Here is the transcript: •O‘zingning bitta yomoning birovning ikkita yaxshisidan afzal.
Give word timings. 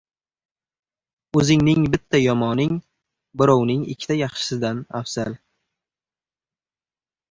•O‘zingning 1.41 1.83
bitta 1.97 2.23
yomoning 2.23 2.73
birovning 3.43 3.87
ikkita 3.97 4.21
yaxshisidan 4.25 4.85
afzal. 5.05 5.41